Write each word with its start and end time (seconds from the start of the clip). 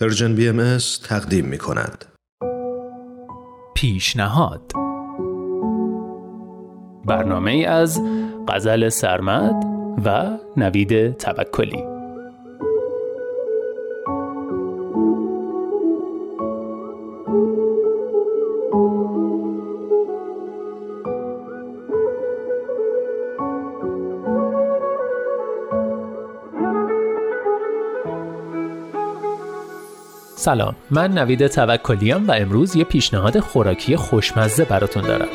پرژن 0.00 0.34
بی 0.34 0.48
ام 0.48 0.78
تقدیم 1.04 1.44
می 1.44 1.58
کند. 1.58 2.04
پیشنهاد 3.74 4.72
برنامه 7.04 7.66
از 7.68 8.00
غزل 8.48 8.88
سرمد 8.88 9.64
و 10.04 10.38
نوید 10.56 11.16
توکلی 11.16 11.89
سلام. 30.40 30.76
من 30.90 31.12
نوید 31.12 31.46
توکلیم 31.46 32.28
و 32.28 32.32
امروز 32.32 32.76
یه 32.76 32.84
پیشنهاد 32.84 33.40
خوراکی 33.40 33.96
خوشمزه 33.96 34.64
براتون 34.64 35.02
دارم. 35.02 35.28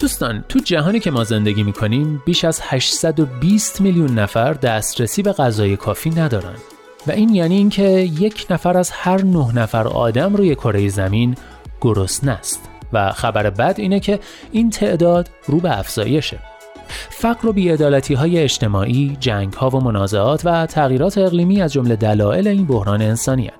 دوستان 0.00 0.44
تو 0.48 0.58
جهانی 0.58 1.00
که 1.00 1.10
ما 1.10 1.24
زندگی 1.24 1.62
می‌کنیم 1.62 2.22
بیش 2.26 2.44
از 2.44 2.60
820 2.62 3.80
میلیون 3.80 4.18
نفر 4.18 4.52
دسترسی 4.52 5.22
به 5.22 5.32
غذای 5.32 5.76
کافی 5.76 6.10
ندارن. 6.10 6.56
و 7.06 7.10
این 7.10 7.34
یعنی 7.34 7.56
اینکه 7.56 7.88
یک 7.98 8.46
نفر 8.50 8.76
از 8.76 8.90
هر 8.90 9.22
نه 9.22 9.54
نفر 9.54 9.88
آدم 9.88 10.36
روی 10.36 10.54
کره 10.54 10.88
زمین 10.88 11.34
گرسنه 11.80 12.32
است 12.32 12.68
و 12.92 13.12
خبر 13.12 13.50
بد 13.50 13.74
اینه 13.78 14.00
که 14.00 14.20
این 14.52 14.70
تعداد 14.70 15.28
رو 15.46 15.60
به 15.60 15.78
افزایشه 15.78 16.38
فقر 17.10 17.48
و 17.48 17.52
بیعدالتی 17.52 18.14
های 18.14 18.38
اجتماعی، 18.38 19.16
جنگ 19.20 19.52
ها 19.52 19.70
و 19.70 19.80
منازعات 19.80 20.42
و 20.44 20.66
تغییرات 20.66 21.18
اقلیمی 21.18 21.62
از 21.62 21.72
جمله 21.72 21.96
دلایل 21.96 22.48
این 22.48 22.66
بحران 22.66 23.02
انسانی. 23.02 23.50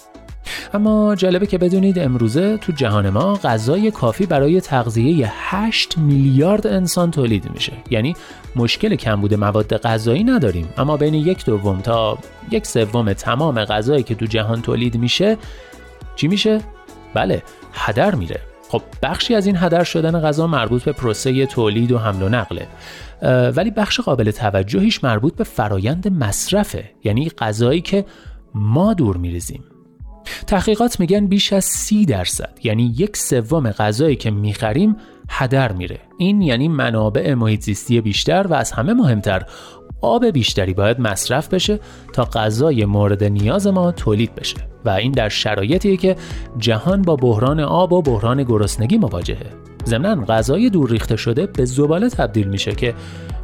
اما 0.75 1.15
جالبه 1.15 1.47
که 1.47 1.59
بدونید 1.59 1.99
امروزه 1.99 2.57
تو 2.57 2.73
جهان 2.73 3.11
ما 3.11 3.35
غذای 3.35 3.91
کافی 3.91 4.27
برای 4.27 4.61
تغذیه 4.61 5.33
8 5.35 5.99
میلیارد 5.99 6.67
انسان 6.67 7.11
تولید 7.11 7.51
میشه. 7.55 7.73
یعنی 7.91 8.15
مشکل 8.57 8.95
کمبود 8.95 9.35
مواد 9.35 9.77
غذایی 9.77 10.25
نداریم. 10.25 10.69
اما 10.79 10.97
بین 10.97 11.15
یک 11.15 11.45
دوم 11.45 11.81
تا 11.81 12.19
یک 12.51 12.67
سوم 12.67 13.13
تمام 13.13 13.65
غذایی 13.65 14.03
که 14.03 14.15
تو 14.15 14.27
جهان 14.27 14.63
تولید 14.63 14.97
میشه 14.97 15.37
چی 16.17 16.29
میشه؟ 16.29 16.61
بله 17.15 17.43
هدر 17.73 18.15
میره. 18.15 18.41
خب 18.69 18.83
بخشی 19.03 19.35
از 19.35 19.47
این 19.47 19.57
هدر 19.57 19.85
شدن 19.85 20.21
غذا 20.21 20.47
مربوط 20.47 20.83
به 20.83 20.93
پروسه 20.93 21.47
تولید 21.47 21.93
و 21.93 21.99
حمل 21.99 22.23
و 22.23 22.29
نقله 22.29 22.67
ولی 23.57 23.71
بخش 23.71 24.01
قابل 24.01 24.31
توجهیش 24.31 25.05
مربوط 25.05 25.35
به 25.37 25.45
فرایند 25.45 26.09
مصرفه. 26.09 26.91
یعنی 27.05 27.29
غذایی 27.29 27.81
که 27.81 28.05
ما 28.55 28.95
دور 28.95 29.17
میریزیم. 29.17 29.65
تحقیقات 30.47 31.01
میگن 31.01 31.27
بیش 31.27 31.53
از 31.53 31.65
سی 31.65 32.07
درصد 32.07 32.59
یعنی 32.63 32.95
یک 32.99 33.17
سوم 33.17 33.71
غذایی 33.71 34.17
که 34.17 34.31
می‌خریم 34.31 34.97
هدر 35.29 35.73
میره. 35.73 36.01
این 36.19 36.43
یعنی 36.43 36.69
منابع 36.69 37.35
محیط 37.35 37.63
زیستی 37.63 38.01
بیشتر 38.01 38.47
و 38.47 38.55
از 38.55 38.73
همه 38.73 38.93
مهمتر 38.93 39.43
آب 40.01 40.27
بیشتری 40.27 40.75
باید 40.75 41.01
مصرف 41.01 41.49
بشه 41.49 41.81
تا 42.13 42.25
غذای 42.25 42.85
مورد 42.85 43.25
نیاز 43.25 43.67
ما 43.67 43.93
تولید 43.93 44.35
بشه. 44.35 44.57
و 44.85 44.91
این 44.91 45.13
در 45.13 45.29
شرایطیه 45.29 45.97
که 45.97 46.17
جهان 46.59 47.03
با 47.03 47.17
بحران 47.17 47.61
آب 47.61 47.93
و 47.93 48.03
بحران 48.03 48.43
گرسنگی 48.43 48.99
مواجهه. 48.99 49.47
ضمنا 49.87 50.25
غذای 50.25 50.71
دور 50.71 50.91
ریخته 50.91 51.17
شده 51.17 51.47
به 51.47 51.65
زباله 51.65 52.09
تبدیل 52.09 52.49
میشه 52.49 52.73
که 52.73 52.95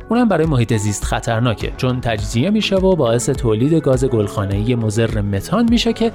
اونم 0.09 0.29
برای 0.29 0.47
محیط 0.47 0.77
زیست 0.77 1.05
خطرناکه 1.05 1.73
چون 1.77 2.01
تجزیه 2.01 2.51
میشه 2.51 2.77
و 2.77 2.97
باعث 2.97 3.31
تولید 3.31 3.75
گاز 3.75 4.05
گلخانه‌ای 4.05 4.75
مضر 4.75 5.21
متان 5.21 5.69
میشه 5.71 5.93
که 5.93 6.13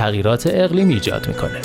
تغییرات 0.00 0.46
اقلیمی 0.46 0.94
ایجاد 0.94 1.28
می‌کنه. 1.28 1.60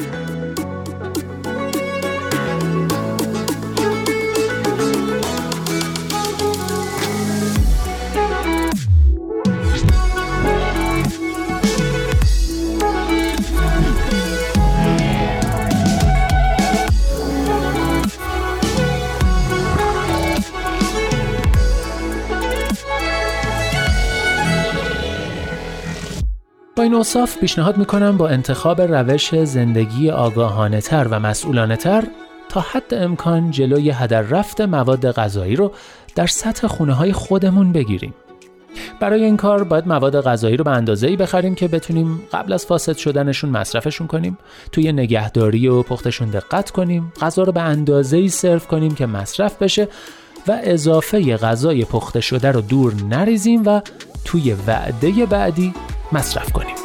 با 26.76 26.84
این 26.84 26.96
اصاف 26.96 27.38
پیشنهاد 27.38 27.78
می‌کنم 27.78 28.18
با 28.18 28.28
انتخاب 28.28 28.82
روش 28.82 29.36
زندگی 29.36 30.10
آگاهانه 30.10 30.82
تر 30.82 31.08
و 31.12 31.20
مسئولانه 31.20 31.76
تر 31.76 32.04
تا 32.50 32.62
حد 32.62 32.94
امکان 32.94 33.52
جلوی 33.52 33.90
هدر 33.90 34.22
رفت 34.22 34.62
مواد 34.62 35.12
غذایی 35.12 35.56
رو 35.56 35.72
در 36.16 36.28
سطح 36.28 36.68
خونه 36.68 36.94
های 36.94 37.14
خودمون 37.14 37.72
بگیریم. 37.72 38.14
برای 39.00 39.24
این 39.24 39.38
کار 39.38 39.64
باید 39.64 39.88
مواد 39.88 40.22
غذایی 40.22 40.58
رو 40.58 40.64
به 40.64 40.72
اندازه‌ای 40.72 41.16
بخریم 41.16 41.56
که 41.56 41.68
بتونیم 41.68 42.22
قبل 42.34 42.54
از 42.54 42.66
فاسد 42.66 42.98
شدنشون 42.98 43.50
مصرفشون 43.50 44.08
کنیم 44.08 44.38
توی 44.72 44.92
نگهداری 44.92 45.68
و 45.68 45.84
پختشون 45.84 46.30
دقت 46.30 46.72
کنیم 46.72 47.14
غذا 47.22 47.44
رو 47.44 47.52
به 47.52 47.62
اندازه‌ای 47.62 48.30
سرو 48.30 48.60
کنیم 48.60 48.96
که 48.96 49.06
مصرف 49.06 49.62
بشه 49.62 49.88
و 50.48 50.60
اضافه 50.64 51.38
غذای 51.38 51.86
پخته 51.86 52.22
شده 52.22 52.52
رو 52.52 52.62
دور 52.62 52.94
نریزیم 53.10 53.64
و 53.66 53.82
توی 54.26 54.56
وعده 54.68 55.26
بعدی 55.26 55.74
مصرف 56.12 56.52
کنیم. 56.52 56.85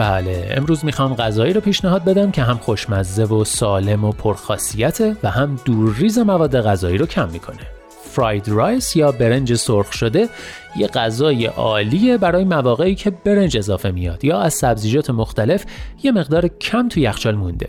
بله 0.00 0.54
امروز 0.56 0.84
می‌خوام 0.84 1.14
غذایی 1.14 1.52
رو 1.52 1.60
پیشنهاد 1.60 2.04
بدم 2.04 2.30
که 2.30 2.42
هم 2.42 2.56
خوشمزه 2.56 3.24
و 3.24 3.44
سالم 3.44 4.04
و 4.04 4.12
پرخاصیته 4.12 5.16
و 5.22 5.30
هم 5.30 5.58
دورریز 5.64 6.18
مواد 6.18 6.60
غذایی 6.60 6.98
رو 6.98 7.06
کم 7.06 7.28
می‌کنه. 7.28 7.66
fried 8.04 8.48
rice 8.48 8.96
یا 8.96 9.12
برنج 9.12 9.54
سرخ 9.54 9.92
شده 9.92 10.28
یه 10.76 10.86
غذای 10.86 11.46
عالیه 11.46 12.18
برای 12.18 12.44
مواقعی 12.44 12.94
که 12.94 13.10
برنج 13.10 13.58
اضافه 13.58 13.90
میاد 13.90 14.24
یا 14.24 14.40
از 14.40 14.54
سبزیجات 14.54 15.10
مختلف 15.10 15.64
یه 16.02 16.12
مقدار 16.12 16.48
کم 16.48 16.88
تو 16.88 17.00
یخچال 17.00 17.34
مونده. 17.34 17.68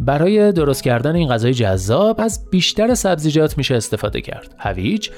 برای 0.00 0.52
درست 0.52 0.82
کردن 0.82 1.16
این 1.16 1.28
غذای 1.28 1.54
جذاب 1.54 2.20
از 2.20 2.50
بیشتر 2.50 2.94
سبزیجات 2.94 3.58
میشه 3.58 3.74
استفاده 3.74 4.20
کرد. 4.20 4.54
هویج 4.58 5.08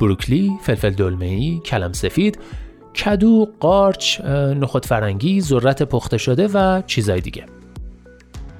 بروکلی 0.00 0.52
فلفل 0.62 0.90
دلمه‌ای 0.90 1.60
کلم 1.64 1.92
سفید 1.92 2.38
کدو، 2.96 3.48
قارچ، 3.60 4.20
نخود 4.60 4.86
فرنگی، 4.86 5.40
ذرت 5.40 5.82
پخته 5.82 6.18
شده 6.18 6.48
و 6.54 6.82
چیزای 6.86 7.20
دیگه. 7.20 7.44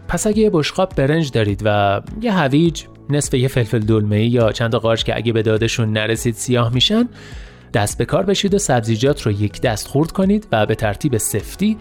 پس 0.09 0.27
اگه 0.27 0.39
یه 0.39 0.51
بشقاب 0.51 0.93
برنج 0.97 1.31
دارید 1.31 1.63
و 1.65 2.01
یه 2.23 2.33
هویج، 2.33 2.85
نصف 3.11 3.35
یه 3.35 3.49
فلفل 3.49 3.79
دلمه 3.79 4.25
یا 4.25 4.53
چند 4.53 4.75
قارچ 4.75 5.03
که 5.03 5.17
اگه 5.17 5.33
به 5.33 5.43
دادشون 5.43 5.93
نرسید 5.93 6.35
سیاه 6.35 6.75
میشن، 6.75 7.09
دست 7.75 7.99
به 7.99 8.05
کار 8.05 8.25
بشید 8.25 8.55
و 8.55 8.59
سبزیجات 8.59 9.23
رو 9.23 9.33
یک 9.33 9.61
دست 9.61 9.89
خورد 9.89 10.13
کنید 10.13 10.49
و 10.53 10.67
به 10.67 10.75
ترتیب 10.75 11.17
سفتی 11.17 11.77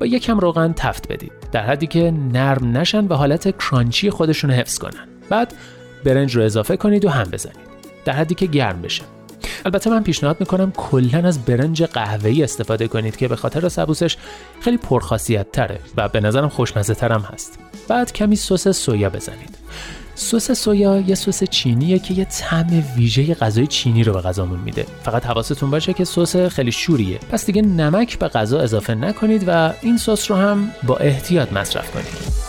با 0.00 0.06
یکم 0.06 0.38
روغن 0.38 0.72
تفت 0.72 1.12
بدید. 1.12 1.32
در 1.52 1.62
حدی 1.62 1.86
که 1.86 2.10
نرم 2.32 2.76
نشن 2.76 3.06
و 3.06 3.14
حالت 3.14 3.56
کرانچی 3.58 4.10
خودشون 4.10 4.50
حفظ 4.50 4.78
کنن. 4.78 5.08
بعد 5.30 5.54
برنج 6.04 6.36
رو 6.36 6.42
اضافه 6.42 6.76
کنید 6.76 7.04
و 7.04 7.08
هم 7.08 7.30
بزنید. 7.30 7.68
در 8.04 8.12
حدی 8.12 8.34
که 8.34 8.46
گرم 8.46 8.82
بشه. 8.82 9.02
البته 9.64 9.90
من 9.90 10.02
پیشنهاد 10.02 10.36
می‌کنم 10.40 10.72
کلا 10.76 11.28
از 11.28 11.44
برنج 11.44 11.82
قهوه‌ای 11.82 12.42
استفاده 12.42 12.88
کنید 12.88 13.16
که 13.16 13.28
به 13.28 13.36
خاطر 13.36 13.68
سبوسش 13.68 14.16
خیلی 14.60 14.76
پرخاصیت 14.76 15.52
تره 15.52 15.80
و 15.96 16.08
به 16.08 16.20
نظرم 16.20 16.48
خوشمزه 16.48 16.94
ترم 16.94 17.20
هست. 17.32 17.58
بعد 17.88 18.12
کمی 18.12 18.36
سس 18.36 18.68
سویا 18.68 19.10
بزنید. 19.10 19.58
سس 20.14 20.52
سویا 20.52 21.00
یه 21.00 21.14
سس 21.14 21.44
چینیه 21.44 21.98
که 21.98 22.14
یه 22.14 22.24
طعم 22.24 22.84
ویژه 22.96 23.34
غذای 23.34 23.66
چینی 23.66 24.04
رو 24.04 24.12
به 24.12 24.20
غذامون 24.20 24.60
میده. 24.60 24.86
فقط 25.02 25.26
حواستون 25.26 25.70
باشه 25.70 25.92
که 25.92 26.04
سس 26.04 26.36
خیلی 26.36 26.72
شوریه. 26.72 27.18
پس 27.18 27.46
دیگه 27.46 27.62
نمک 27.62 28.18
به 28.18 28.28
غذا 28.28 28.60
اضافه 28.60 28.94
نکنید 28.94 29.44
و 29.46 29.72
این 29.82 29.96
سس 29.98 30.30
رو 30.30 30.36
هم 30.36 30.70
با 30.82 30.96
احتیاط 30.96 31.52
مصرف 31.52 31.90
کنید. 31.90 32.47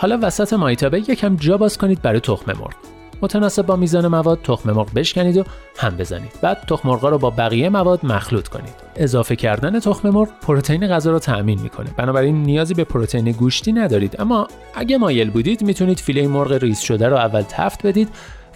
حالا 0.00 0.18
وسط 0.22 0.52
مایتابه 0.52 0.98
یکم 0.98 1.36
جا 1.36 1.56
باز 1.56 1.78
کنید 1.78 2.02
برای 2.02 2.20
تخم 2.20 2.52
مرغ. 2.52 2.74
متناسب 3.22 3.66
با 3.66 3.76
میزان 3.76 4.06
مواد 4.06 4.38
تخم 4.42 4.70
مرغ 4.70 4.94
بشکنید 4.94 5.36
و 5.36 5.44
هم 5.78 5.96
بزنید. 5.96 6.32
بعد 6.42 6.64
تخم 6.68 6.88
مرغ 6.88 7.04
رو 7.04 7.18
با 7.18 7.30
بقیه 7.30 7.68
مواد 7.68 8.06
مخلوط 8.06 8.48
کنید. 8.48 8.74
اضافه 8.96 9.36
کردن 9.36 9.80
تخم 9.80 10.10
مرغ 10.10 10.28
پروتئین 10.42 10.88
غذا 10.88 11.10
رو 11.10 11.18
تأمین 11.18 11.60
می‌کنه. 11.60 11.90
بنابراین 11.96 12.42
نیازی 12.42 12.74
به 12.74 12.84
پروتئین 12.84 13.32
گوشتی 13.32 13.72
ندارید. 13.72 14.20
اما 14.20 14.48
اگه 14.74 14.98
مایل 14.98 15.30
بودید 15.30 15.62
می‌تونید 15.62 15.98
فیله 15.98 16.28
مرغ 16.28 16.52
ریز 16.52 16.78
شده 16.78 17.08
رو 17.08 17.16
اول 17.16 17.42
تفت 17.48 17.86
بدید 17.86 18.08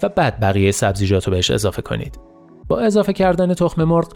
و 0.03 0.09
بعد 0.09 0.41
بقیه 0.41 0.73
سبزیجات 0.73 1.29
رو 1.29 1.35
بهش 1.35 1.51
اضافه 1.51 1.83
کنید. 1.83 2.19
با 2.69 2.81
اضافه 2.81 3.13
کردن 3.13 3.55
تخم 3.55 3.85
مرغ 3.85 4.13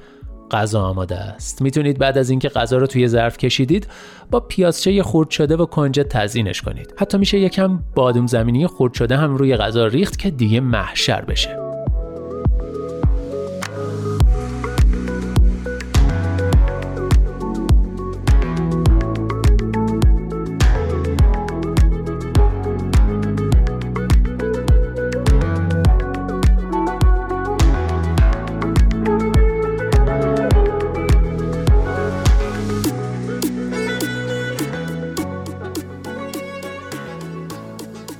غذا 0.50 0.82
آماده 0.82 1.16
است. 1.16 1.62
می‌تونید 1.62 1.98
بعد 1.98 2.18
از 2.18 2.30
اینکه 2.30 2.48
غذا 2.48 2.78
رو 2.78 2.86
توی 2.86 3.08
ظرف 3.08 3.36
کشیدید 3.36 3.88
با 4.30 4.40
پیازچه 4.40 5.02
خرد 5.02 5.30
شده 5.30 5.56
و 5.56 5.66
کنجد 5.66 6.08
تزیینش 6.08 6.62
کنید. 6.62 6.94
حتی 6.96 7.18
میشه 7.18 7.38
یکم 7.38 7.78
بادوم 7.94 8.26
زمینی 8.26 8.66
خرد 8.66 8.94
شده 8.94 9.16
هم 9.16 9.36
روی 9.36 9.56
غذا 9.56 9.86
ریخت 9.86 10.18
که 10.18 10.30
دیگه 10.30 10.60
محشر 10.60 11.20
بشه. 11.20 11.68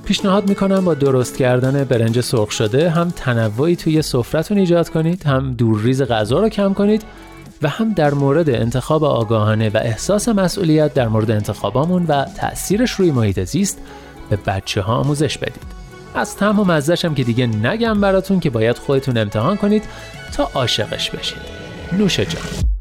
پیشنهاد 0.09 0.49
می‌کنم 0.49 0.85
با 0.85 0.93
درست 0.93 1.37
کردن 1.37 1.83
برنج 1.83 2.21
سرخ 2.21 2.51
شده 2.51 2.89
هم 2.89 3.09
تنوعی 3.09 3.75
توی 3.75 4.01
سفرتون 4.01 4.57
ایجاد 4.57 4.89
کنید 4.89 5.23
هم 5.23 5.53
دورریز 5.53 6.01
غذا 6.01 6.39
رو 6.39 6.49
کم 6.49 6.73
کنید 6.73 7.03
و 7.61 7.69
هم 7.69 7.93
در 7.93 8.13
مورد 8.13 8.49
انتخاب 8.49 9.03
آگاهانه 9.03 9.69
و 9.69 9.77
احساس 9.77 10.29
مسئولیت 10.29 10.93
در 10.93 11.07
مورد 11.07 11.31
انتخابامون 11.31 12.05
و 12.05 12.25
تأثیرش 12.25 12.91
روی 12.91 13.11
محیط 13.11 13.43
زیست 13.43 13.77
به 14.29 14.35
بچه 14.35 14.81
ها 14.81 14.95
آموزش 14.95 15.37
بدید. 15.37 15.63
از 16.15 16.35
تم 16.35 16.59
و 16.59 16.63
مزدشم 16.63 17.13
که 17.13 17.23
دیگه 17.23 17.47
نگم 17.47 18.01
براتون 18.01 18.39
که 18.39 18.49
باید 18.49 18.77
خودتون 18.77 19.17
امتحان 19.17 19.57
کنید 19.57 19.83
تا 20.33 20.49
عاشقش 20.53 21.09
بشید. 21.09 21.41
نوش 21.97 22.19
جان. 22.19 22.78